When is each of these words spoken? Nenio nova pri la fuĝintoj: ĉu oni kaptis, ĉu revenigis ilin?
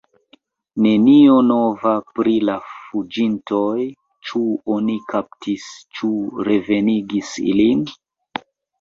Nenio 0.85 1.35
nova 1.49 1.91
pri 2.21 2.33
la 2.51 2.55
fuĝintoj: 2.71 3.77
ĉu 4.31 4.43
oni 4.79 4.99
kaptis, 5.15 5.71
ĉu 6.01 6.13
revenigis 6.53 7.37
ilin? 7.57 7.91